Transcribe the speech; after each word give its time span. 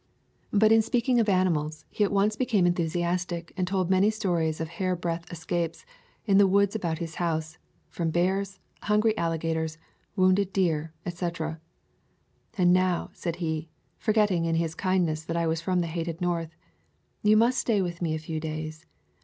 But 0.51 0.71
in 0.71 0.81
speaking 0.81 1.19
of 1.19 1.29
animals, 1.29 1.85
he 1.91 2.03
at 2.03 2.11
once 2.11 2.35
became 2.35 2.65
enthusiastic 2.65 3.53
and 3.55 3.67
told 3.67 3.91
many 3.91 4.09
stories 4.09 4.59
of 4.59 4.67
hairbreadth 4.69 5.31
escapes, 5.31 5.85
in 6.25 6.39
the 6.39 6.47
woods 6.47 6.73
about 6.73 6.97
his 6.97 7.17
house, 7.21 7.59
from 7.87 8.09
bears, 8.09 8.59
hungry 8.81 9.15
alligators, 9.15 9.77
wounded 10.15 10.51
deer, 10.51 10.91
etc. 11.05 11.59
"And 12.57 12.73
now," 12.73 13.11
said 13.13 13.35
he, 13.35 13.69
forgetting 13.99 14.45
in 14.45 14.55
his 14.55 14.73
kindness 14.73 15.23
that 15.23 15.37
I 15.37 15.45
was 15.45 15.61
from 15.61 15.81
the 15.81 15.85
hated 15.85 16.19
North, 16.19 16.55
"you 17.21 17.37
must 17.37 17.59
stay 17.59 17.79
with 17.79 18.01
me 18.01 18.15
a 18.15 18.17
few 18.17 18.39
days. 18.39 18.87